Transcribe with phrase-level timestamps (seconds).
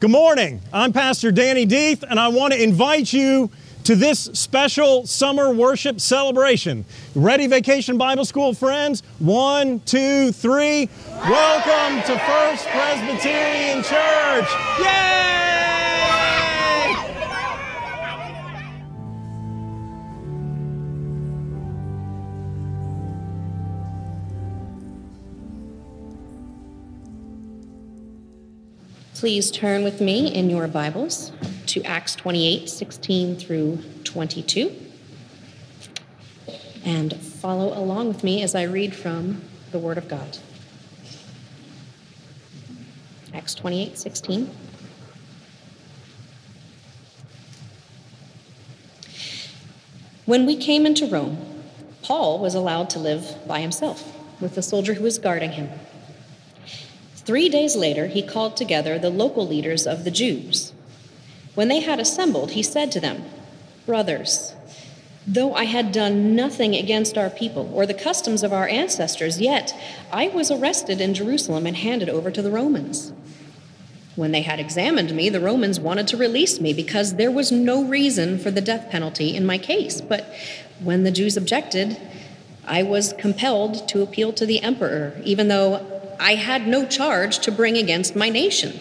[0.00, 0.60] Good morning.
[0.72, 3.50] I'm Pastor Danny Deeth, and I want to invite you
[3.82, 6.84] to this special summer worship celebration.
[7.16, 9.02] Ready, Vacation Bible School friends?
[9.18, 10.88] One, two, three.
[11.08, 14.48] Welcome to First Presbyterian Church.
[14.78, 15.57] Yay!
[29.18, 31.32] Please turn with me in your Bibles
[31.66, 34.72] to Acts 28 16 through 22.
[36.84, 39.42] And follow along with me as I read from
[39.72, 40.38] the Word of God.
[43.34, 44.50] Acts 28 16.
[50.26, 51.64] When we came into Rome,
[52.02, 55.70] Paul was allowed to live by himself with the soldier who was guarding him.
[57.28, 60.72] Three days later, he called together the local leaders of the Jews.
[61.54, 63.22] When they had assembled, he said to them,
[63.84, 64.54] Brothers,
[65.26, 69.78] though I had done nothing against our people or the customs of our ancestors, yet
[70.10, 73.12] I was arrested in Jerusalem and handed over to the Romans.
[74.16, 77.84] When they had examined me, the Romans wanted to release me because there was no
[77.84, 80.00] reason for the death penalty in my case.
[80.00, 80.34] But
[80.82, 82.00] when the Jews objected,
[82.66, 87.52] I was compelled to appeal to the emperor, even though I had no charge to
[87.52, 88.78] bring against my nation.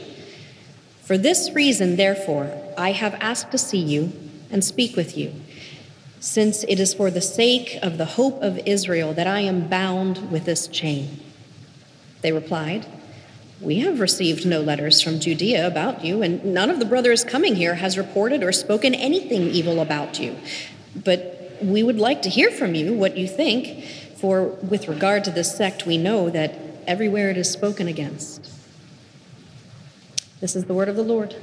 [1.04, 4.12] For this reason, therefore, I have asked to see you
[4.52, 5.34] and speak with you,
[6.20, 10.32] since it is for the sake of the hope of Israel that I am bound
[10.32, 11.20] with this chain.
[12.22, 12.86] They replied,
[13.62, 17.56] We have received no letters from Judea about you, and none of the brothers coming
[17.56, 20.36] here has reported or spoken anything evil about you.
[20.96, 23.86] But we would like to hear from you what you think,
[24.18, 28.52] for with regard to this sect, we know that everywhere it is spoken against.
[30.40, 31.36] This is the word of the Lord.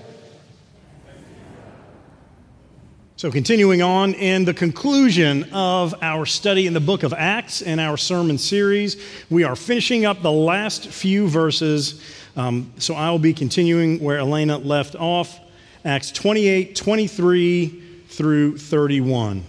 [3.16, 7.80] So, continuing on in the conclusion of our study in the book of Acts and
[7.80, 12.02] our sermon series, we are finishing up the last few verses.
[12.36, 15.40] Um, so, I will be continuing where Elena left off
[15.84, 19.44] Acts 28 23 through 31.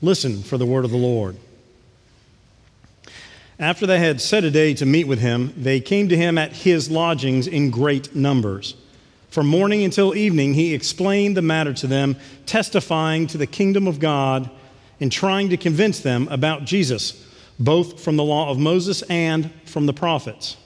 [0.00, 1.36] Listen for the word of the Lord.
[3.62, 6.52] After they had set a day to meet with him, they came to him at
[6.52, 8.74] his lodgings in great numbers.
[9.30, 14.00] From morning until evening, he explained the matter to them, testifying to the kingdom of
[14.00, 14.50] God
[14.98, 17.24] and trying to convince them about Jesus,
[17.56, 20.56] both from the law of Moses and from the prophets.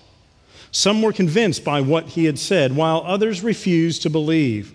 [0.70, 4.72] Some were convinced by what he had said, while others refused to believe.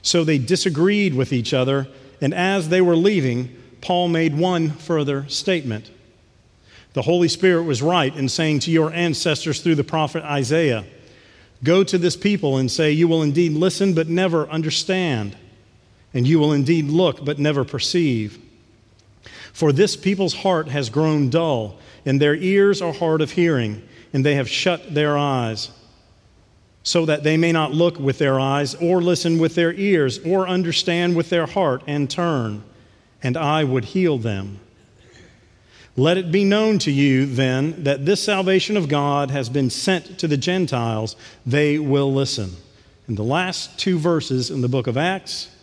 [0.00, 1.88] So they disagreed with each other,
[2.22, 5.90] and as they were leaving, Paul made one further statement.
[6.94, 10.84] The Holy Spirit was right in saying to your ancestors through the prophet Isaiah,
[11.62, 15.36] Go to this people and say, You will indeed listen, but never understand,
[16.12, 18.38] and you will indeed look, but never perceive.
[19.52, 24.24] For this people's heart has grown dull, and their ears are hard of hearing, and
[24.24, 25.70] they have shut their eyes,
[26.84, 30.46] so that they may not look with their eyes, or listen with their ears, or
[30.46, 32.62] understand with their heart, and turn,
[33.22, 34.60] and I would heal them.
[35.96, 40.18] Let it be known to you, then, that this salvation of God has been sent
[40.18, 41.14] to the Gentiles.
[41.46, 42.50] They will listen.
[43.06, 45.54] In the last two verses in the book of Acts,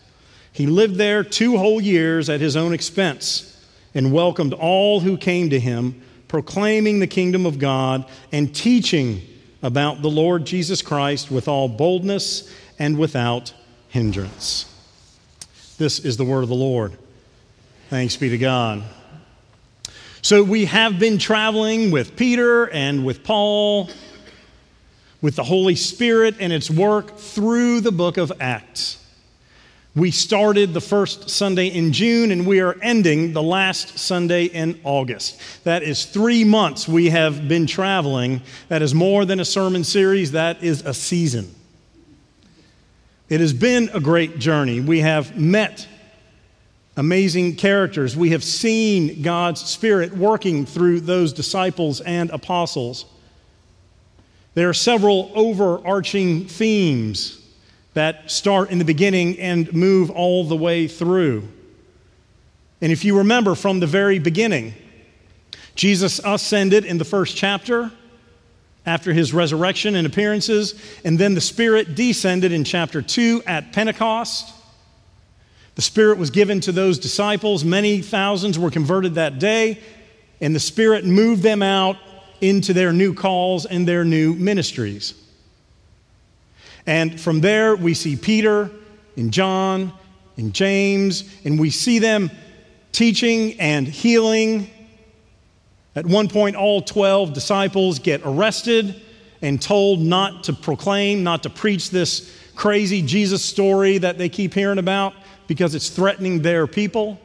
[0.53, 3.47] he lived there two whole years at his own expense
[3.93, 9.21] and welcomed all who came to him, proclaiming the kingdom of God and teaching
[9.61, 13.53] about the Lord Jesus Christ with all boldness and without
[13.89, 14.65] hindrance.
[15.77, 16.93] This is the word of the Lord.
[17.89, 18.83] Thanks be to God.
[20.23, 23.89] So we have been traveling with Peter and with Paul,
[25.19, 29.03] with the Holy Spirit and its work through the book of Acts.
[29.95, 34.79] We started the first Sunday in June and we are ending the last Sunday in
[34.83, 35.41] August.
[35.63, 38.41] That is three months we have been traveling.
[38.67, 41.53] That is more than a sermon series, that is a season.
[43.27, 44.81] It has been a great journey.
[44.81, 45.87] We have met
[46.97, 48.15] amazing characters.
[48.15, 53.05] We have seen God's Spirit working through those disciples and apostles.
[54.53, 57.39] There are several overarching themes
[57.93, 61.47] that start in the beginning and move all the way through.
[62.81, 64.73] And if you remember from the very beginning,
[65.75, 67.91] Jesus ascended in the first chapter
[68.85, 70.73] after his resurrection and appearances,
[71.05, 74.53] and then the Spirit descended in chapter 2 at Pentecost.
[75.75, 77.63] The Spirit was given to those disciples.
[77.63, 79.79] Many thousands were converted that day,
[80.41, 81.97] and the Spirit moved them out
[82.41, 85.13] into their new calls and their new ministries.
[86.85, 88.69] And from there, we see Peter
[89.15, 89.93] and John
[90.37, 92.31] and James, and we see them
[92.91, 94.69] teaching and healing.
[95.95, 99.01] At one point, all 12 disciples get arrested
[99.41, 104.53] and told not to proclaim, not to preach this crazy Jesus story that they keep
[104.53, 105.15] hearing about
[105.47, 107.19] because it's threatening their people.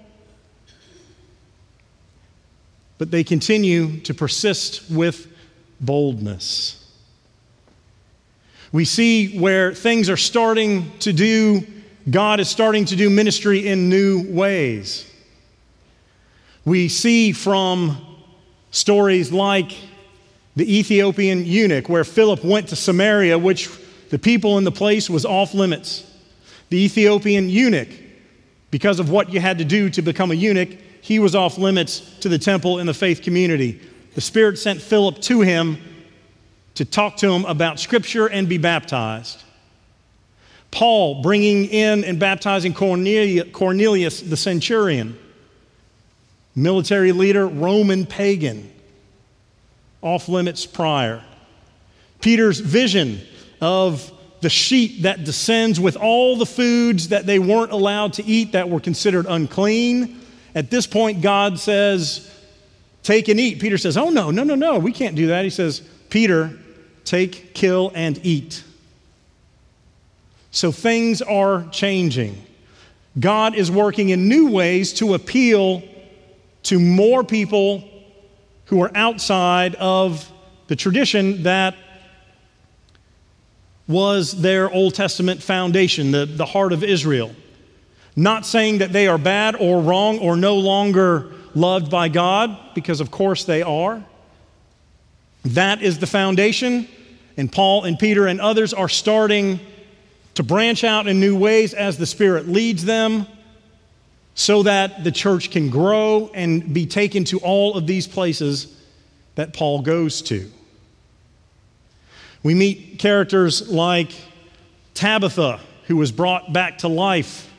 [2.96, 5.30] But they continue to persist with
[5.78, 6.90] boldness.
[8.72, 11.66] We see where things are starting to do,
[12.10, 15.04] God is starting to do ministry in new ways.
[16.64, 17.98] We see from
[18.70, 19.72] stories like
[20.56, 23.68] the Ethiopian eunuch, where Philip went to Samaria, which
[24.10, 26.10] the people in the place was off limits.
[26.70, 27.88] The Ethiopian eunuch,
[28.70, 30.70] because of what you had to do to become a eunuch,
[31.00, 33.80] he was off limits to the temple and the faith community.
[34.14, 35.78] The Spirit sent Philip to him
[36.74, 39.42] to talk to him about Scripture and be baptized.
[40.70, 45.16] Paul bringing in and baptizing Cornelius, the centurion,
[46.54, 48.70] military leader, Roman pagan,
[50.02, 51.22] off limits prior.
[52.20, 53.20] Peter's vision
[53.60, 58.52] of the sheep that descends with all the foods that they weren't allowed to eat
[58.52, 60.20] that were considered unclean.
[60.54, 62.32] At this point, God says,
[63.02, 63.60] Take and eat.
[63.60, 65.44] Peter says, Oh, no, no, no, no, we can't do that.
[65.44, 65.80] He says,
[66.10, 66.58] Peter,
[67.04, 68.64] take, kill, and eat.
[70.50, 72.42] So things are changing.
[73.18, 75.82] God is working in new ways to appeal
[76.64, 77.88] to more people
[78.66, 80.30] who are outside of
[80.66, 81.76] the tradition that
[83.88, 87.34] was their Old Testament foundation, the, the heart of Israel.
[88.16, 93.00] Not saying that they are bad or wrong or no longer loved by God, because
[93.00, 94.04] of course they are.
[95.44, 96.88] That is the foundation.
[97.36, 99.60] And Paul and Peter and others are starting
[100.34, 103.26] to branch out in new ways as the Spirit leads them
[104.34, 108.78] so that the church can grow and be taken to all of these places
[109.34, 110.50] that Paul goes to.
[112.46, 114.12] We meet characters like
[114.94, 115.58] Tabitha,
[115.88, 117.52] who was brought back to life.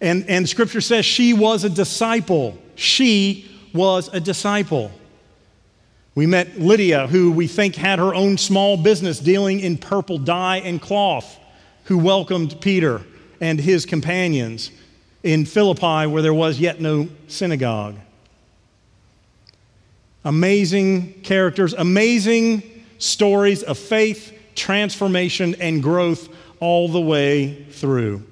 [0.00, 2.56] And, and scripture says she was a disciple.
[2.76, 4.92] She was a disciple.
[6.14, 10.58] We met Lydia, who we think had her own small business dealing in purple dye
[10.58, 11.36] and cloth,
[11.86, 13.02] who welcomed Peter
[13.40, 14.70] and his companions
[15.24, 17.96] in Philippi, where there was yet no synagogue.
[20.24, 26.28] Amazing characters, amazing stories of faith, transformation, and growth
[26.60, 28.22] all the way through.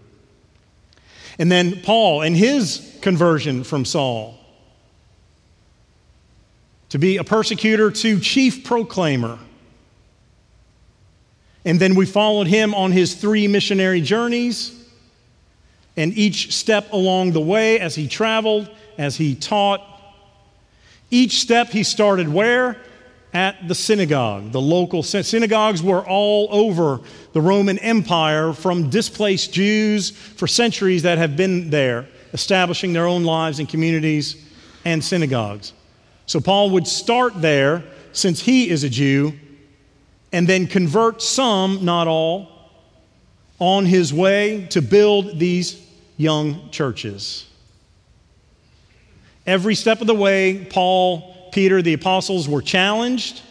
[1.39, 4.39] And then Paul and his conversion from Saul
[6.91, 9.39] to be a persecutor to chief proclaimer.
[11.65, 14.79] And then we followed him on his three missionary journeys.
[15.97, 18.69] And each step along the way, as he traveled,
[18.99, 19.81] as he taught,
[21.11, 22.77] each step he started where?
[23.35, 24.53] At the synagogue.
[24.53, 27.01] The local synagogues were all over
[27.33, 33.25] the Roman Empire from displaced Jews for centuries that have been there, establishing their own
[33.25, 34.37] lives and communities
[34.85, 35.73] and synagogues.
[36.27, 37.83] So Paul would start there
[38.13, 39.33] since he is a Jew
[40.33, 42.71] and then convert some, not all,
[43.59, 45.81] on his way to build these
[46.17, 47.47] young churches.
[49.47, 53.43] Every step of the way, Paul, Peter, the apostles were challenged.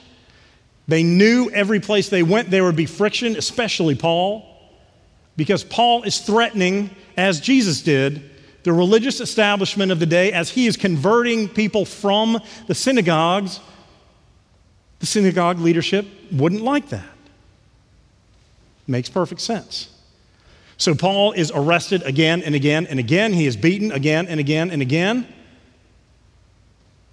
[0.87, 4.45] They knew every place they went there would be friction, especially Paul,
[5.37, 8.29] because Paul is threatening, as Jesus did,
[8.63, 13.59] the religious establishment of the day as he is converting people from the synagogues.
[14.99, 17.05] The synagogue leadership wouldn't like that.
[18.87, 19.89] Makes perfect sense.
[20.77, 23.33] So Paul is arrested again and again and again.
[23.33, 25.27] He is beaten again and again and again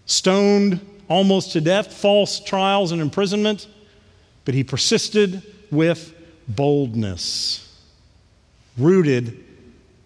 [0.08, 3.68] stoned almost to death, false trials and imprisonment,
[4.44, 6.12] but he persisted with
[6.48, 7.78] boldness,
[8.76, 9.44] rooted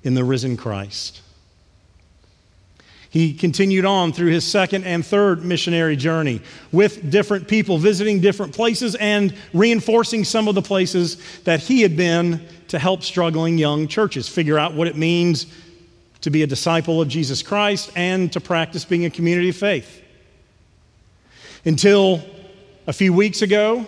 [0.02, 1.22] in the risen Christ.
[3.08, 6.40] He continued on through his second and third missionary journey
[6.72, 11.96] with different people, visiting different places and reinforcing some of the places that he had
[11.96, 15.46] been to help struggling young churches figure out what it means
[16.22, 20.00] to be a disciple of Jesus Christ and to practice being a community of faith.
[21.64, 22.22] Until
[22.86, 23.86] a few weeks ago,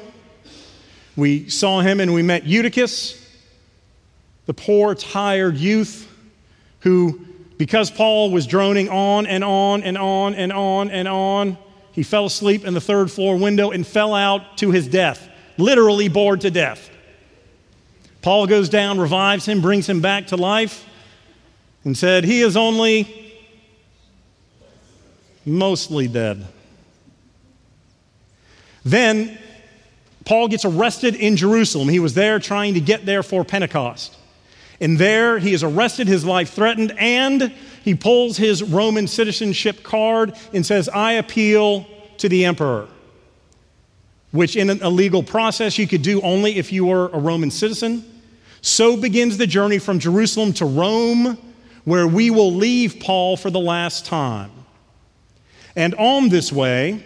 [1.16, 3.20] we saw him and we met Eutychus,
[4.46, 6.10] the poor, tired youth
[6.80, 7.24] who,
[7.56, 11.56] because Paul was droning on and on and on and on and on,
[11.92, 16.08] he fell asleep in the third floor window and fell out to his death, literally
[16.08, 16.90] bored to death.
[18.22, 20.84] Paul goes down, revives him, brings him back to life,
[21.84, 23.32] and said, He is only
[25.44, 26.46] mostly dead.
[28.84, 29.38] Then
[30.24, 31.88] Paul gets arrested in Jerusalem.
[31.88, 34.16] He was there trying to get there for Pentecost.
[34.80, 40.34] And there he is arrested, his life threatened, and he pulls his Roman citizenship card
[40.52, 41.86] and says, I appeal
[42.18, 42.88] to the emperor,
[44.32, 48.04] which in a legal process you could do only if you were a Roman citizen.
[48.62, 51.38] So begins the journey from Jerusalem to Rome,
[51.84, 54.50] where we will leave Paul for the last time.
[55.76, 57.04] And on this way,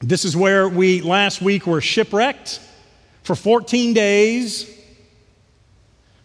[0.00, 2.60] this is where we last week were shipwrecked
[3.22, 4.70] for 14 days.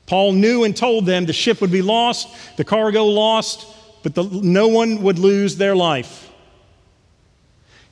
[0.05, 2.27] Paul knew and told them the ship would be lost,
[2.57, 3.67] the cargo lost,
[4.03, 6.29] but the, no one would lose their life.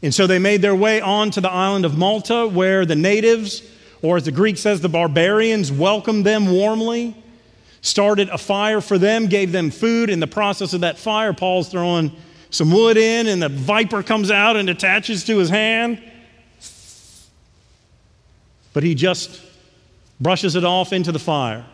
[0.01, 3.61] And so they made their way on to the island of Malta, where the natives,
[4.01, 7.15] or as the Greek says, the barbarians, welcomed them warmly,
[7.81, 10.09] started a fire for them, gave them food.
[10.09, 12.11] In the process of that fire, Paul's throwing
[12.49, 16.01] some wood in, and the viper comes out and attaches to his hand.
[18.73, 19.41] But he just
[20.19, 21.65] brushes it off into the fire.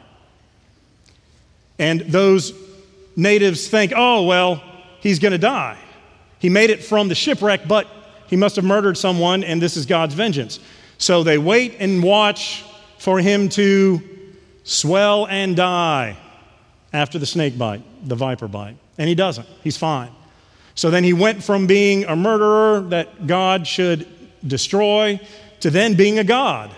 [1.79, 2.53] And those
[3.15, 4.63] natives think, oh, well,
[4.99, 5.77] he's going to die.
[6.39, 7.87] He made it from the shipwreck, but
[8.27, 10.59] he must have murdered someone, and this is God's vengeance.
[10.97, 12.63] So they wait and watch
[12.97, 14.01] for him to
[14.65, 16.17] swell and die
[16.91, 18.75] after the snake bite, the viper bite.
[18.97, 19.47] And he doesn't.
[19.63, 20.11] He's fine.
[20.73, 24.05] So then he went from being a murderer that God should
[24.45, 25.21] destroy
[25.61, 26.71] to then being a God.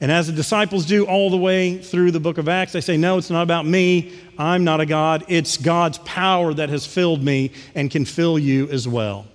[0.00, 2.96] And as the disciples do all the way through the book of Acts, they say,
[2.96, 4.12] No, it's not about me.
[4.38, 5.24] I'm not a God.
[5.28, 9.26] It's God's power that has filled me and can fill you as well.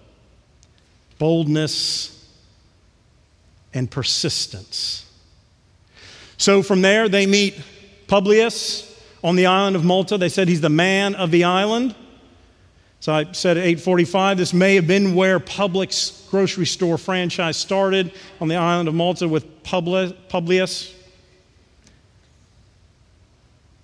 [1.19, 2.13] Boldness
[3.73, 5.06] and persistence.
[6.37, 7.59] So from there, they meet
[8.07, 10.17] Publius on the island of Malta.
[10.17, 11.95] They said he's the man of the island.
[12.99, 18.11] So I said at 845, this may have been where Publix grocery store franchise started
[18.41, 20.93] on the island of Malta with Publius.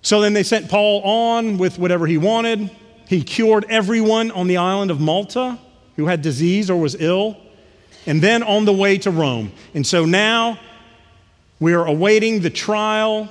[0.02, 2.70] So then they sent Paul on with whatever he wanted.
[3.08, 5.58] He cured everyone on the island of Malta
[5.96, 7.36] who had disease or was ill,
[8.06, 9.52] and then on the way to Rome.
[9.74, 10.58] And so now
[11.60, 13.28] we are awaiting the trial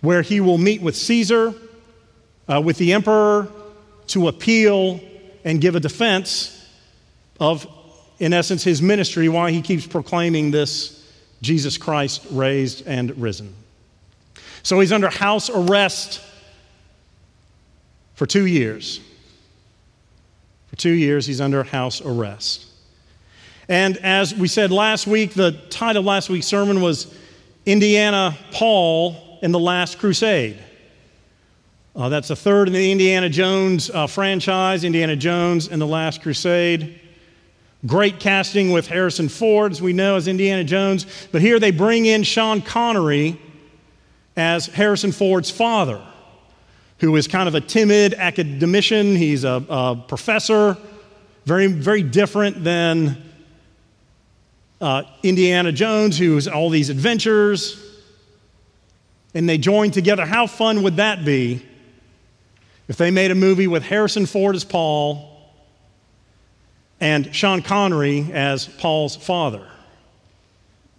[0.00, 1.54] where he will meet with Caesar,
[2.48, 3.48] uh, with the emperor,
[4.08, 5.00] to appeal
[5.44, 6.56] and give a defense
[7.38, 7.66] of,
[8.18, 10.96] in essence, his ministry, why he keeps proclaiming this
[11.42, 13.54] Jesus Christ raised and risen.
[14.62, 16.22] So he's under house arrest
[18.14, 19.00] for two years.
[20.68, 22.66] For two years, he's under house arrest.
[23.70, 27.14] And as we said last week, the title of last week's sermon was
[27.64, 30.58] Indiana Paul in the Last Crusade.
[31.94, 36.20] Uh, that's the third in the Indiana Jones uh, franchise, Indiana Jones and the Last
[36.20, 36.98] Crusade.
[37.86, 41.06] Great casting with Harrison Ford, as we know, as Indiana Jones.
[41.30, 43.40] But here they bring in Sean Connery
[44.36, 46.04] as Harrison Ford's father,
[46.98, 49.14] who is kind of a timid academician.
[49.14, 50.76] He's a, a professor,
[51.44, 53.29] very, very different than
[54.80, 57.86] uh, Indiana Jones, who has all these adventures.
[59.34, 60.26] And they join together.
[60.26, 61.64] How fun would that be
[62.88, 65.30] if they made a movie with Harrison Ford as Paul
[67.00, 69.66] and Sean Connery as Paul's father,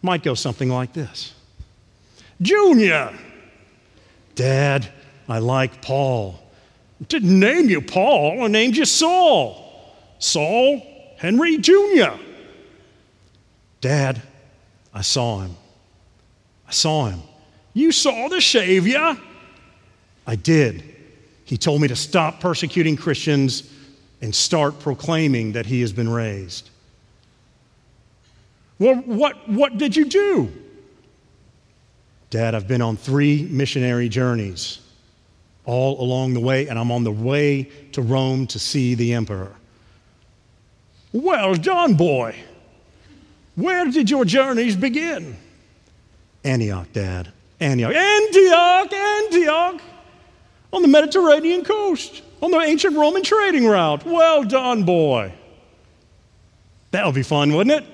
[0.01, 1.33] might go something like this
[2.41, 3.13] Junior,
[4.35, 4.87] Dad,
[5.29, 6.39] I like Paul.
[7.07, 9.67] Didn't name you Paul, I named you Saul.
[10.19, 10.81] Saul
[11.17, 12.13] Henry Jr.
[13.81, 14.21] Dad,
[14.93, 15.55] I saw him.
[16.67, 17.21] I saw him.
[17.73, 19.17] You saw the Savior?
[20.27, 20.83] I did.
[21.45, 23.69] He told me to stop persecuting Christians
[24.21, 26.69] and start proclaiming that he has been raised.
[28.79, 30.51] Well, what, what did you do?
[32.29, 34.79] Dad, I've been on three missionary journeys
[35.65, 39.53] all along the way, and I'm on the way to Rome to see the emperor.
[41.11, 42.35] Well done, boy.
[43.61, 45.37] Where did your journeys begin?
[46.43, 47.31] Antioch, Dad.
[47.59, 47.93] Antioch.
[47.93, 49.81] Antioch, Antioch
[50.73, 54.03] on the Mediterranean coast, on the ancient Roman trading route.
[54.03, 55.33] Well done, boy.
[56.89, 57.89] That would be fun, wouldn't it?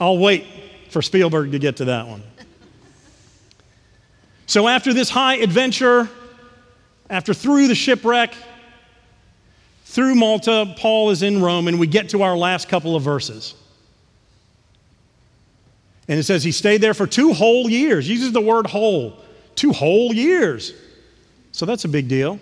[0.00, 0.46] I'll wait
[0.90, 2.22] for Spielberg to get to that one.
[4.46, 6.08] So, after this high adventure,
[7.10, 8.34] after through the shipwreck,
[9.86, 13.54] through Malta, Paul is in Rome, and we get to our last couple of verses.
[16.08, 18.08] And it says he stayed there for two whole years.
[18.08, 19.18] Uses the word whole.
[19.54, 20.72] Two whole years.
[21.52, 22.40] So that's a big deal.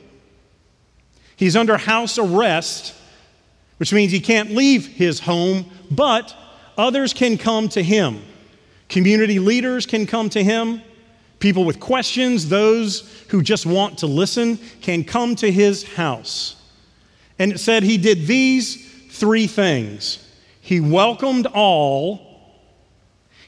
[1.37, 2.95] He's under house arrest,
[3.79, 6.35] which means he can't leave his home, but
[6.76, 8.23] others can come to him.
[8.88, 10.83] Community leaders can come to him.
[11.38, 16.57] People with questions, those who just want to listen, can come to his house.
[17.38, 20.26] And it said he did these three things
[20.61, 22.30] he welcomed all,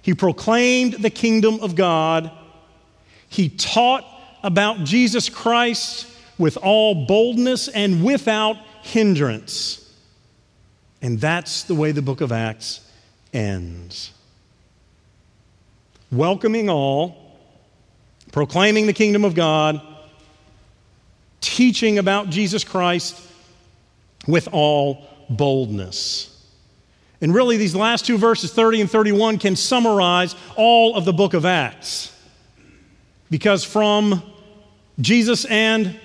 [0.02, 2.30] he proclaimed the kingdom of God,
[3.28, 4.04] he taught
[4.42, 9.78] about Jesus Christ with all boldness and without hindrance.
[11.00, 12.80] And that's the way the book of Acts
[13.32, 14.12] ends.
[16.10, 17.38] Welcoming all,
[18.32, 19.80] proclaiming the kingdom of God,
[21.40, 23.20] teaching about Jesus Christ
[24.26, 26.31] with all boldness.
[27.22, 31.34] And really, these last two verses, 30 and 31, can summarize all of the book
[31.34, 32.12] of Acts.
[33.30, 34.22] Because from
[35.00, 35.98] Jesus and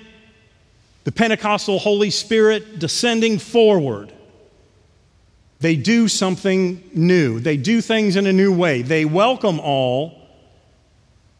[1.02, 4.12] the Pentecostal Holy Spirit descending forward,
[5.58, 7.40] they do something new.
[7.40, 8.82] They do things in a new way.
[8.82, 10.22] They welcome all.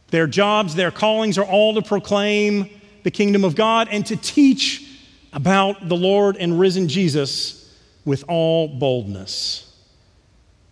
[0.08, 2.68] Their jobs, their callings are all to proclaim
[3.04, 4.84] the kingdom of God and to teach
[5.32, 7.72] about the Lord and risen Jesus
[8.04, 9.67] with all boldness.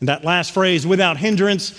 [0.01, 1.79] And that last phrase, without hindrance,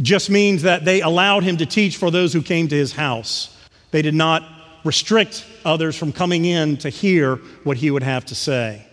[0.00, 3.56] just means that they allowed him to teach for those who came to his house.
[3.90, 4.42] They did not
[4.82, 8.86] restrict others from coming in to hear what he would have to say.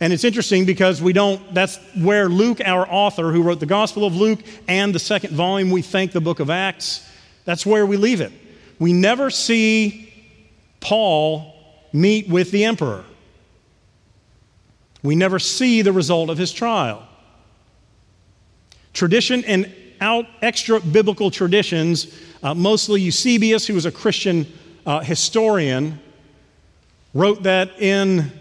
[0.00, 4.04] And it's interesting because we don't, that's where Luke, our author, who wrote the Gospel
[4.04, 7.08] of Luke and the second volume, we think the book of Acts,
[7.44, 8.32] that's where we leave it.
[8.78, 10.12] We never see
[10.80, 11.54] Paul
[11.92, 13.04] meet with the emperor.
[15.04, 17.06] We never see the result of his trial.
[18.94, 24.46] Tradition and out extra biblical traditions, uh, mostly Eusebius, who was a Christian
[24.86, 26.00] uh, historian,
[27.12, 28.32] wrote that in,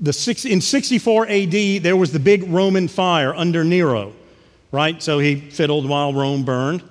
[0.00, 1.52] the six, in 64 AD
[1.82, 4.14] there was the big Roman fire under Nero,
[4.72, 5.02] right?
[5.02, 6.82] So he fiddled while Rome burned.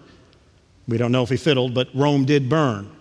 [0.88, 2.92] We don't know if he fiddled, but Rome did burn.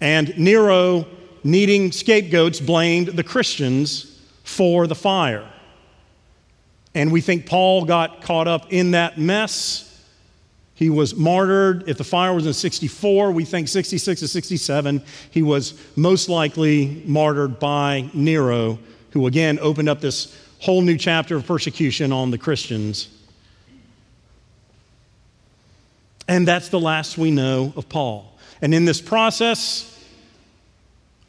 [0.00, 1.06] And Nero,
[1.44, 4.11] needing scapegoats, blamed the Christians
[4.52, 5.48] for the fire.
[6.94, 9.88] And we think Paul got caught up in that mess.
[10.74, 11.88] He was martyred.
[11.88, 17.02] If the fire was in 64, we think 66 or 67, he was most likely
[17.06, 18.78] martyred by Nero,
[19.12, 23.08] who again opened up this whole new chapter of persecution on the Christians.
[26.28, 28.38] And that's the last we know of Paul.
[28.60, 29.91] And in this process,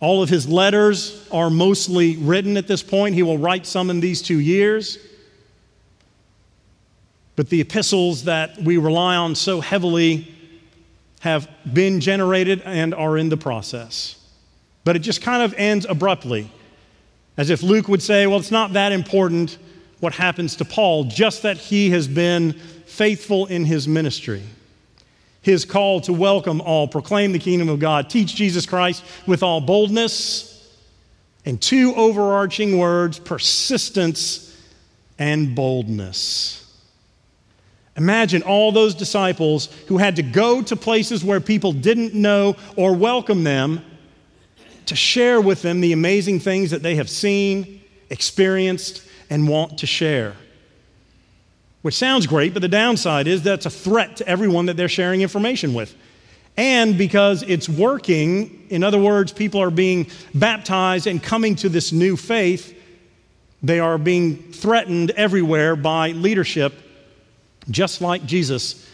[0.04, 3.16] all of his letters are mostly written at this point.
[3.16, 4.98] He will write some in these two years.
[7.38, 10.30] But the epistles that we rely on so heavily
[11.22, 14.18] have been generated and are in the process.
[14.84, 16.52] But it just kind of ends abruptly,
[17.38, 19.58] as if Luke would say, Well, it's not that important
[20.02, 22.52] what happens to Paul, just that he has been
[22.88, 24.44] faithful in his ministry
[25.44, 29.62] his call to welcome all, proclaim the kingdom of God, teach Jesus Christ with all
[29.62, 30.50] boldness,
[31.46, 34.58] and two overarching words persistence
[35.20, 36.60] and boldness.
[37.96, 42.96] Imagine all those disciples who had to go to places where people didn't know or
[42.96, 43.86] welcome them
[44.88, 49.86] to share with them the amazing things that they have seen, experienced, and want to
[49.86, 50.36] share
[51.84, 55.22] which sounds great, but the downside is that's a threat to everyone that they're sharing
[55.22, 55.94] information with.
[56.56, 61.92] And because it's working, in other words, people are being baptized and coming to this
[61.92, 62.80] new faith,
[63.62, 66.74] they are being threatened everywhere by leadership,
[67.70, 68.90] just like Jesus,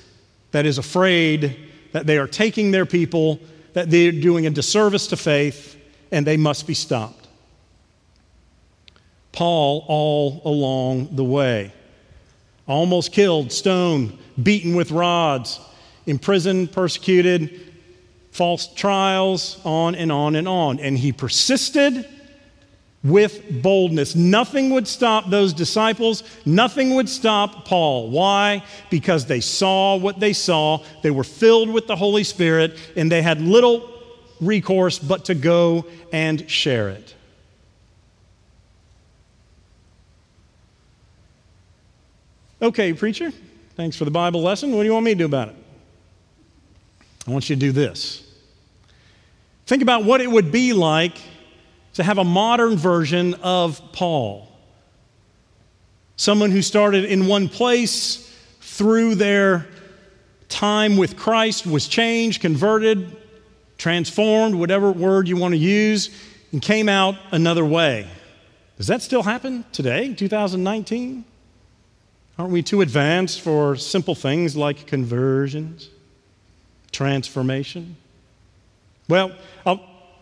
[0.52, 1.58] that is afraid
[1.92, 3.40] that they are taking their people,
[3.74, 5.78] that they're doing a disservice to faith,
[6.12, 7.28] and they must be stopped.
[9.32, 11.72] Paul, all along the way
[12.70, 15.60] almost killed, stoned, beaten with rods,
[16.06, 17.74] imprisoned, persecuted,
[18.32, 20.80] false trials, on and on and on.
[20.80, 22.08] And he persisted
[23.04, 24.16] with boldness.
[24.16, 26.24] Nothing would stop those disciples.
[26.46, 28.10] Nothing would stop Paul.
[28.10, 28.64] Why?
[28.90, 30.84] Because they saw what they saw.
[31.02, 33.90] They were filled with the Holy Spirit, and they had little
[34.40, 37.16] recourse but to go and share it.
[42.62, 43.32] Okay, preacher,
[43.76, 44.74] thanks for the Bible lesson.
[44.74, 45.56] What do you want me to do about it?
[47.26, 48.30] I want you to do this.
[49.66, 51.18] Think about what it would be like
[51.94, 54.52] to have a modern version of Paul.
[56.18, 59.66] Someone who started in one place through their
[60.50, 63.16] time with Christ was changed, converted,
[63.78, 66.10] transformed, whatever word you want to use,
[66.52, 68.06] and came out another way.
[68.78, 71.24] Does that still happen today, 2019?
[72.40, 75.90] Aren't we too advanced for simple things like conversions,
[76.94, 77.98] transformation?
[79.10, 79.34] Well,
[79.66, 79.82] I'll,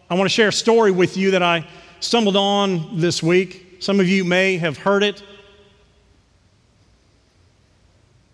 [0.10, 1.67] i want to share a story with you that I
[1.99, 3.77] stumbled on this week.
[3.82, 5.21] Some of you may have heard it.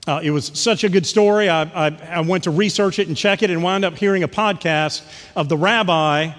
[0.07, 1.49] Uh, it was such a good story.
[1.49, 4.29] I, I, I, went to research it and check it and wound up hearing a
[4.29, 5.01] podcast
[5.35, 6.31] of the rabbi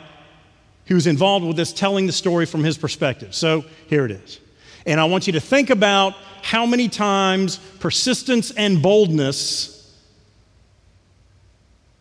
[0.86, 3.34] who's involved with this telling the story from his perspective.
[3.34, 4.40] So here it is.
[4.86, 9.92] And I want you to think about how many times persistence and boldness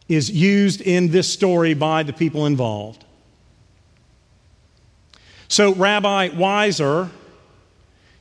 [0.08, 3.06] is used in this story by the people involved.
[5.48, 7.10] So, Rabbi Weisser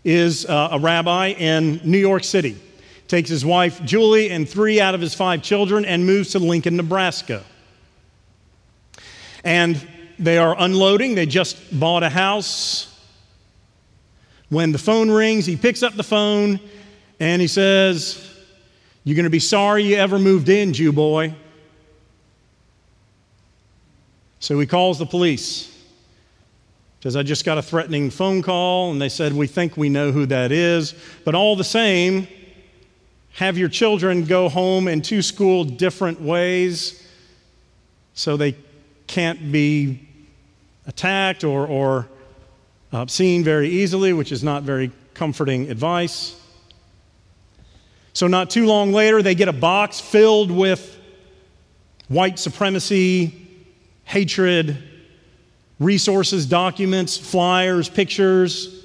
[0.05, 2.57] is uh, a rabbi in New York City
[3.13, 6.79] takes his wife Julie and three out of his five children and moves to Lincoln,
[6.79, 7.45] Nebraska.
[9.45, 9.87] And
[10.19, 12.92] they are unloading, they just bought a house.
[14.53, 16.61] When the phone rings, he picks up the phone
[17.19, 18.23] and he says,
[19.03, 21.35] You're going to be sorry you ever moved in, Jew boy.
[24.41, 25.75] So he calls the police.
[27.03, 30.13] Says, I just got a threatening phone call, and they said, We think we know
[30.13, 30.95] who that is.
[31.25, 32.29] But all the same,
[33.37, 37.03] have your children go home and to school different ways
[38.13, 38.55] so they
[39.07, 40.07] can't be
[40.87, 42.07] attacked or, or
[42.93, 46.39] uh, seen very easily, which is not very comforting advice.
[48.13, 50.99] So, not too long later, they get a box filled with
[52.09, 53.49] white supremacy,
[54.05, 54.77] hatred,
[55.79, 58.83] resources, documents, flyers, pictures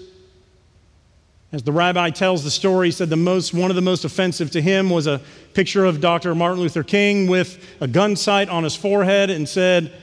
[1.53, 4.51] as the rabbi tells the story, he said the most, one of the most offensive
[4.51, 5.21] to him was a
[5.53, 6.35] picture of Dr.
[6.35, 9.93] Martin Luther King with a gun sight on his forehead and said,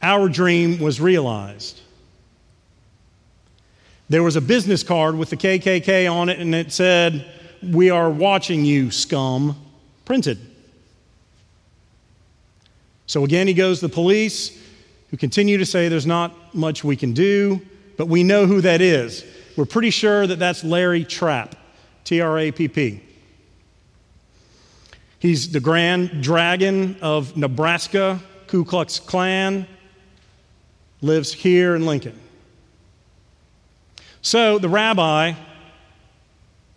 [0.00, 1.80] Our dream was realized.
[4.08, 7.26] There was a business card with the KKK on it, and it said,
[7.62, 9.56] We are watching you, scum,
[10.04, 10.38] printed.
[13.06, 14.58] So again, he goes to the police,
[15.10, 17.60] who continue to say there's not much we can do,
[17.96, 19.24] but we know who that is.
[19.56, 21.54] We're pretty sure that that's Larry Trapp,
[22.04, 23.02] T R A P P.
[25.18, 29.66] He's the grand dragon of Nebraska, Ku Klux Klan,
[31.02, 32.18] lives here in Lincoln.
[34.22, 35.34] So the rabbi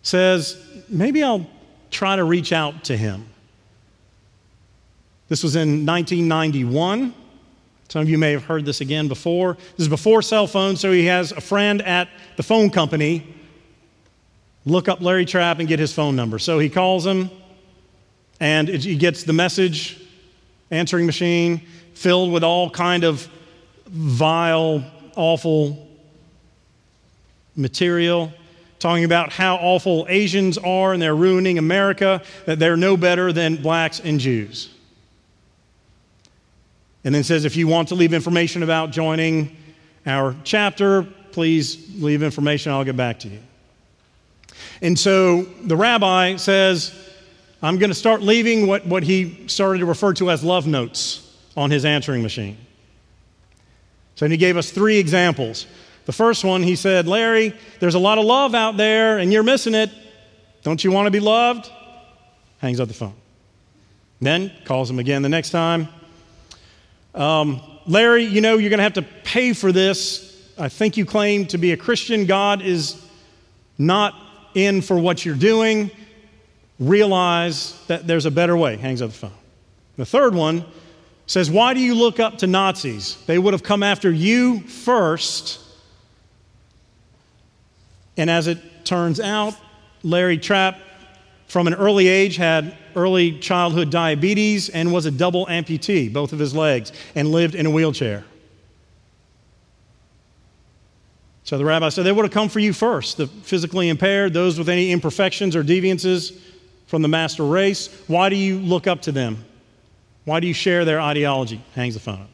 [0.02, 0.56] says,
[0.88, 1.46] maybe I'll
[1.90, 3.26] try to reach out to him.
[5.28, 7.14] This was in 1991.
[7.88, 9.54] Some of you may have heard this again before.
[9.76, 13.26] This is before cell phones, so he has a friend at the phone company
[14.64, 16.38] look up Larry Trapp and get his phone number.
[16.38, 17.30] So he calls him,
[18.40, 20.00] and he gets the message
[20.70, 21.62] answering machine
[21.94, 23.28] filled with all kind of
[23.86, 24.84] vile,
[25.16, 25.88] awful
[27.56, 28.32] material
[28.78, 33.56] talking about how awful Asians are and they're ruining America, that they're no better than
[33.56, 34.74] blacks and Jews.
[37.04, 39.56] And then says, if you want to leave information about joining
[40.04, 42.72] our chapter, please leave information.
[42.72, 43.38] I'll get back to you.
[44.80, 46.92] And so the rabbi says,
[47.62, 51.36] I'm going to start leaving what, what he started to refer to as love notes
[51.56, 52.56] on his answering machine.
[54.16, 55.66] So he gave us three examples.
[56.04, 59.42] The first one, he said, Larry, there's a lot of love out there and you're
[59.42, 59.90] missing it.
[60.62, 61.70] Don't you want to be loved?
[62.58, 63.14] Hangs up the phone.
[64.20, 65.88] Then calls him again the next time.
[67.14, 70.52] Um, Larry, you know, you're going to have to pay for this.
[70.58, 72.26] I think you claim to be a Christian.
[72.26, 73.04] God is
[73.78, 74.14] not
[74.54, 75.90] in for what you're doing.
[76.78, 78.76] Realize that there's a better way.
[78.76, 79.32] Hangs up the phone.
[79.96, 80.64] The third one
[81.26, 83.16] says, Why do you look up to Nazis?
[83.26, 85.60] They would have come after you first.
[88.16, 89.56] And as it turns out,
[90.02, 90.78] Larry Trapp,
[91.46, 96.38] from an early age, had early childhood diabetes and was a double amputee, both of
[96.38, 98.24] his legs, and lived in a wheelchair.
[101.44, 104.58] So the rabbi said, They would have come for you first, the physically impaired, those
[104.58, 106.40] with any imperfections or deviances
[106.86, 107.88] from the master race.
[108.06, 109.44] Why do you look up to them?
[110.24, 111.62] Why do you share their ideology?
[111.74, 112.28] Hangs the phone up.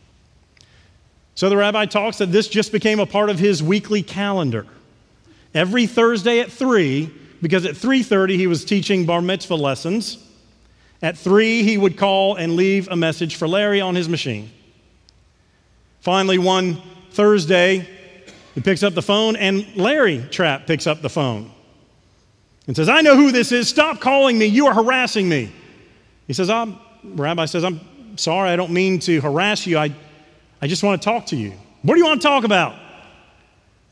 [1.34, 4.66] So the rabbi talks that this just became a part of his weekly calendar.
[5.54, 10.18] Every Thursday at 3, because at 3:30 he was teaching bar mitzvah lessons.
[11.02, 14.50] At 3 he would call and leave a message for Larry on his machine.
[16.00, 16.80] Finally one
[17.12, 17.88] Thursday
[18.54, 21.50] he picks up the phone and Larry Trapp picks up the phone.
[22.66, 23.68] and says, I know who this is.
[23.68, 24.46] Stop calling me.
[24.46, 25.50] You are harassing me.
[26.26, 27.80] He says, I'm, Rabbi says, I'm
[28.18, 28.50] sorry.
[28.50, 29.78] I don't mean to harass you.
[29.78, 29.94] I,
[30.60, 31.52] I just want to talk to you.
[31.82, 32.74] What do you want to talk about?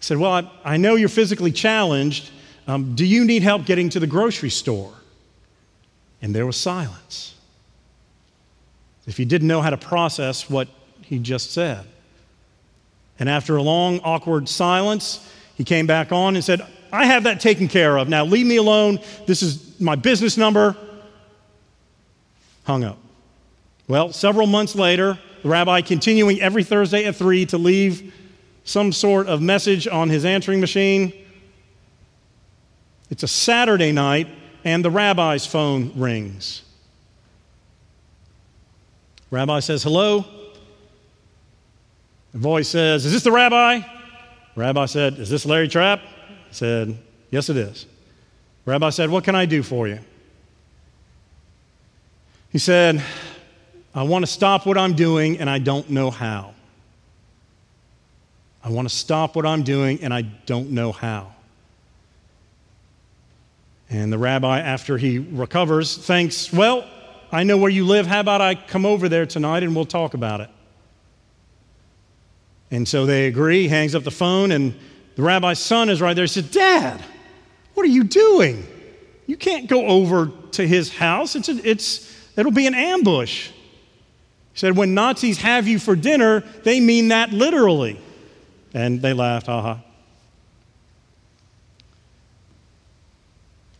[0.00, 2.30] Said, Well, I, I know you're physically challenged.
[2.66, 4.92] Um, do you need help getting to the grocery store?
[6.20, 7.34] And there was silence.
[9.06, 10.68] If he didn't know how to process what
[11.02, 11.84] he just said.
[13.18, 17.40] And after a long, awkward silence, he came back on and said, I have that
[17.40, 18.08] taken care of.
[18.08, 18.98] Now leave me alone.
[19.26, 20.76] This is my business number.
[22.64, 22.98] Hung up.
[23.88, 28.12] Well, several months later, the rabbi continuing every Thursday at 3 to leave
[28.66, 31.12] some sort of message on his answering machine.
[33.08, 34.28] It's a Saturday night,
[34.64, 36.62] and the rabbi's phone rings.
[39.30, 40.24] Rabbi says, Hello.
[42.32, 43.80] The voice says, Is this the rabbi?
[44.56, 46.00] Rabbi said, Is this Larry Trapp?
[46.48, 46.98] He said,
[47.30, 47.86] Yes, it is.
[48.64, 50.00] Rabbi said, What can I do for you?
[52.50, 53.00] He said,
[53.94, 56.55] I want to stop what I'm doing and I don't know how.
[58.66, 61.32] I want to stop what I'm doing and I don't know how.
[63.88, 66.84] And the rabbi, after he recovers, thinks, Well,
[67.30, 68.08] I know where you live.
[68.08, 70.50] How about I come over there tonight and we'll talk about it?
[72.72, 74.74] And so they agree, hangs up the phone, and
[75.14, 76.24] the rabbi's son is right there.
[76.24, 77.00] He says, Dad,
[77.74, 78.66] what are you doing?
[79.28, 81.36] You can't go over to his house.
[81.36, 83.46] It's, a, it's, it'll be an ambush.
[83.46, 88.00] He said, When Nazis have you for dinner, they mean that literally.
[88.74, 89.78] And they laughed, haha.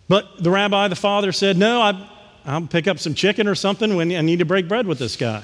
[0.08, 2.08] But the rabbi, the father, said, No, I,
[2.44, 5.16] I'll pick up some chicken or something when I need to break bread with this
[5.16, 5.42] guy.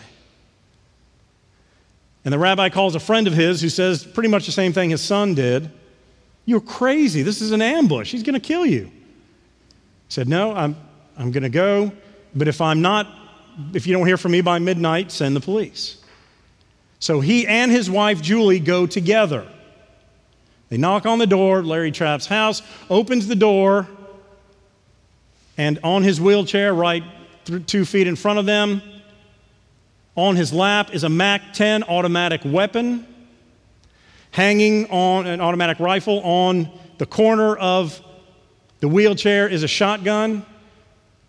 [2.25, 4.91] And the rabbi calls a friend of his who says pretty much the same thing
[4.91, 5.71] his son did.
[6.45, 7.23] You're crazy.
[7.23, 8.13] This is an ambush.
[8.13, 8.85] He's going to kill you.
[8.85, 8.91] He
[10.09, 10.77] said, No, I'm,
[11.19, 11.93] I'm going to go,
[12.35, 13.09] but if I'm not,
[13.75, 16.02] if you don't hear from me by midnight, send the police.
[17.03, 19.45] So he and his wife, Julie, go together.
[20.69, 23.89] They knock on the door, Larry Trapp's house, opens the door,
[25.59, 27.03] and on his wheelchair, right
[27.67, 28.81] two feet in front of them,
[30.15, 33.05] on his lap is a MAC 10 automatic weapon.
[34.31, 38.01] Hanging on an automatic rifle on the corner of
[38.79, 40.47] the wheelchair is a shotgun.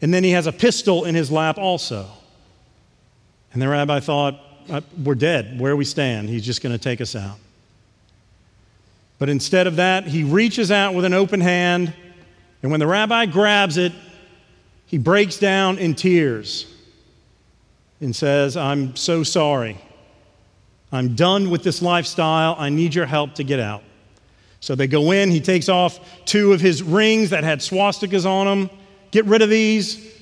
[0.03, 2.07] And then he has a pistol in his lap also.
[3.53, 5.59] And the rabbi thought, Uh, we're dead.
[5.59, 7.37] Where we stand, he's just going to take us out.
[9.19, 11.93] But instead of that, he reaches out with an open hand.
[12.61, 13.93] And when the rabbi grabs it,
[14.85, 16.71] he breaks down in tears
[17.99, 19.77] and says, I'm so sorry.
[20.91, 22.55] I'm done with this lifestyle.
[22.59, 23.83] I need your help to get out.
[24.59, 25.31] So they go in.
[25.31, 28.69] He takes off two of his rings that had swastikas on them.
[29.11, 30.13] Get rid of these.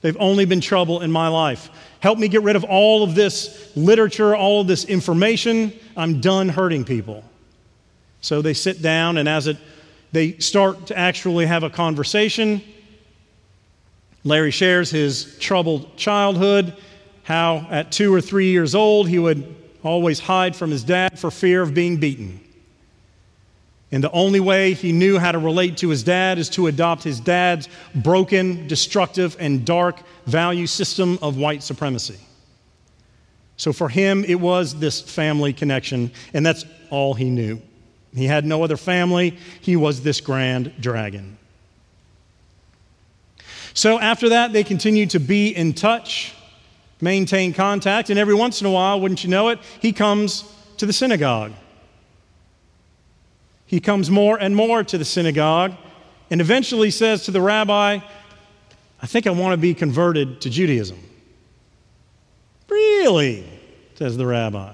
[0.00, 1.70] They've only been trouble in my life.
[2.04, 5.72] Help me get rid of all of this literature, all of this information.
[5.96, 7.24] I'm done hurting people.
[8.20, 9.56] So they sit down, and as it,
[10.12, 12.60] they start to actually have a conversation,
[14.22, 16.76] Larry shares his troubled childhood,
[17.22, 21.30] how at two or three years old he would always hide from his dad for
[21.30, 22.38] fear of being beaten.
[23.94, 27.04] And the only way he knew how to relate to his dad is to adopt
[27.04, 32.18] his dad's broken, destructive, and dark value system of white supremacy.
[33.56, 37.62] So for him, it was this family connection, and that's all he knew.
[38.12, 41.38] He had no other family, he was this grand dragon.
[43.74, 46.34] So after that, they continued to be in touch,
[47.00, 50.86] maintain contact, and every once in a while, wouldn't you know it, he comes to
[50.86, 51.52] the synagogue.
[53.66, 55.74] He comes more and more to the synagogue
[56.30, 57.98] and eventually says to the rabbi,
[59.02, 60.98] I think I want to be converted to Judaism.
[62.68, 63.44] Really?
[63.96, 64.72] says the rabbi.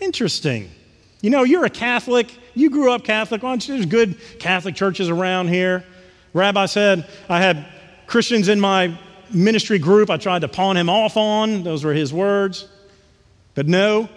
[0.00, 0.70] Interesting.
[1.20, 2.32] You know, you're a Catholic.
[2.54, 3.40] You grew up Catholic.
[3.40, 5.84] There's good Catholic churches around here.
[6.32, 7.66] rabbi said, I had
[8.06, 8.98] Christians in my
[9.32, 11.62] ministry group I tried to pawn him off on.
[11.62, 12.68] Those were his words.
[13.54, 14.08] But no,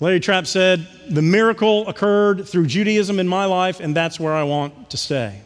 [0.00, 4.44] Larry Trapp said, The miracle occurred through Judaism in my life, and that's where I
[4.44, 5.42] want to stay.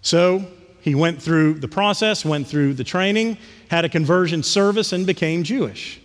[0.00, 0.46] So
[0.80, 5.42] he went through the process, went through the training, had a conversion service, and became
[5.42, 6.00] Jewish.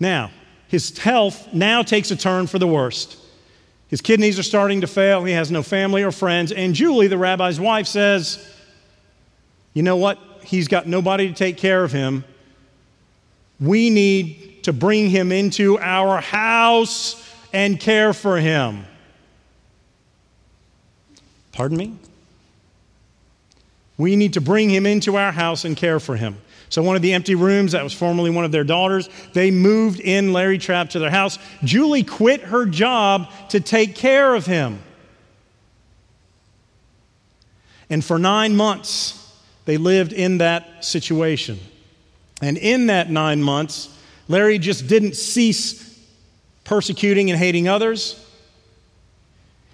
[0.00, 0.30] Now,
[0.68, 3.16] his health now takes a turn for the worst.
[3.88, 5.22] His kidneys are starting to fail.
[5.22, 6.50] He has no family or friends.
[6.50, 8.44] And Julie, the rabbi's wife, says,
[9.72, 10.33] You know what?
[10.44, 12.24] He's got nobody to take care of him.
[13.60, 17.20] We need to bring him into our house
[17.52, 18.84] and care for him.
[21.52, 21.94] Pardon me?
[23.96, 26.36] We need to bring him into our house and care for him.
[26.68, 30.00] So, one of the empty rooms that was formerly one of their daughters, they moved
[30.00, 31.38] in Larry Trapp to their house.
[31.62, 34.82] Julie quit her job to take care of him.
[37.88, 39.23] And for nine months,
[39.64, 41.58] they lived in that situation.
[42.42, 43.96] And in that nine months,
[44.28, 45.98] Larry just didn't cease
[46.64, 48.20] persecuting and hating others.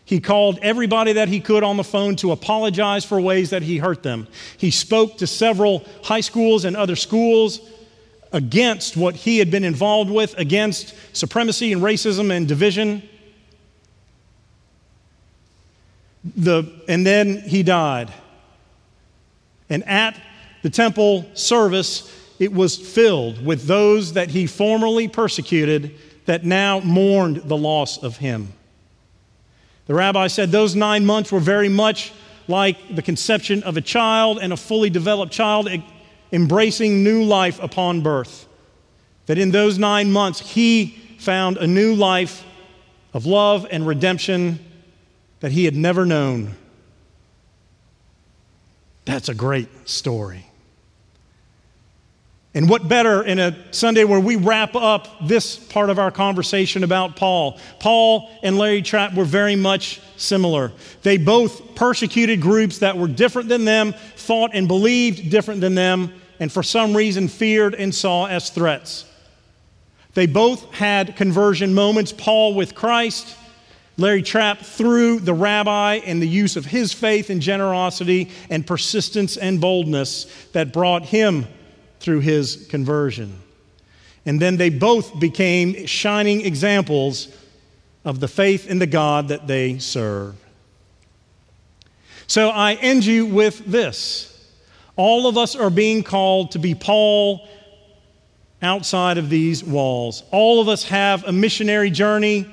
[0.05, 3.79] He called everybody that he could on the phone to apologize for ways that he
[3.79, 4.27] hurt them.
[4.57, 7.61] He spoke to several high schools and other schools
[8.33, 13.09] against what he had been involved with, against supremacy and racism and division.
[16.37, 18.13] The, and then he died.
[19.71, 20.21] And at
[20.63, 25.95] the temple service, it was filled with those that he formerly persecuted
[26.27, 28.53] that now mourned the loss of him.
[29.87, 32.13] The rabbi said those nine months were very much
[32.47, 35.69] like the conception of a child and a fully developed child
[36.33, 38.47] embracing new life upon birth.
[39.27, 40.87] That in those nine months, he
[41.19, 42.45] found a new life
[43.13, 44.59] of love and redemption
[45.41, 46.55] that he had never known.
[49.11, 50.47] That's a great story.
[52.55, 56.85] And what better in a Sunday where we wrap up this part of our conversation
[56.85, 57.59] about Paul?
[57.81, 60.71] Paul and Larry Trapp were very much similar.
[61.03, 66.13] They both persecuted groups that were different than them, thought and believed different than them,
[66.39, 69.07] and for some reason feared and saw as threats.
[70.15, 73.37] They both had conversion moments Paul with Christ,
[74.01, 79.37] Larry Trapp through the rabbi and the use of his faith and generosity and persistence
[79.37, 81.47] and boldness that brought him
[82.01, 83.39] through his conversion.
[84.25, 87.29] And then they both became shining examples
[88.05, 90.35] of the faith in the God that they serve.
[92.27, 94.27] So I end you with this.
[94.97, 97.47] All of us are being called to be Paul
[98.63, 100.23] outside of these walls.
[100.31, 102.47] All of us have a missionary journey.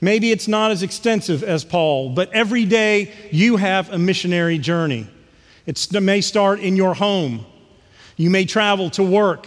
[0.00, 5.06] Maybe it's not as extensive as Paul, but every day you have a missionary journey.
[5.66, 7.44] it may start in your home.
[8.16, 9.46] You may travel to work.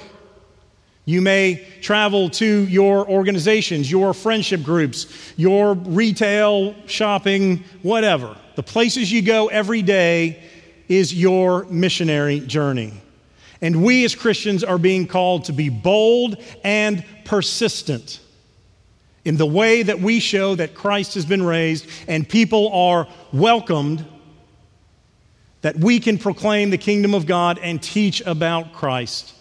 [1.05, 8.37] You may travel to your organizations, your friendship groups, your retail, shopping, whatever.
[8.55, 10.43] The places you go every day
[10.87, 12.93] is your missionary journey.
[13.59, 18.19] And we as Christians are being called to be bold and persistent
[19.25, 24.05] in the way that we show that Christ has been raised and people are welcomed
[25.61, 29.33] that we can proclaim the kingdom of God and teach about Christ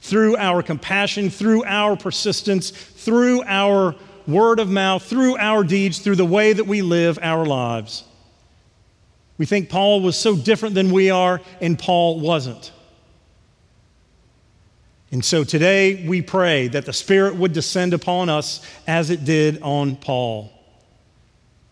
[0.00, 3.94] through our compassion, through our persistence, through our
[4.26, 8.04] word of mouth, through our deeds, through the way that we live our lives.
[9.36, 12.72] We think Paul was so different than we are, and Paul wasn't.
[15.10, 19.62] And so today we pray that the Spirit would descend upon us as it did
[19.62, 20.52] on Paul,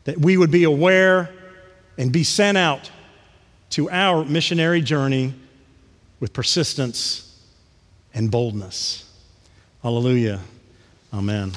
[0.05, 1.31] that we would be aware
[1.99, 2.91] and be sent out
[3.71, 5.35] to our missionary journey
[6.19, 7.39] with persistence
[8.15, 9.05] and boldness.
[9.83, 10.41] Hallelujah.
[11.13, 11.53] Amen.